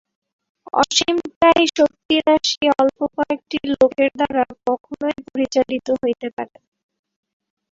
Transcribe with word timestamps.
অসীমপ্রায় 0.73 1.65
শক্তিরাশি 1.77 2.63
অল্প 2.79 2.99
কয়েকটি 3.15 3.57
লোকের 3.71 4.09
দ্বারা 4.19 4.43
কখনই 4.67 5.17
পরিচালিত 5.27 5.87
হইতে 6.01 6.27
পারে 6.35 6.55
না। 6.55 6.69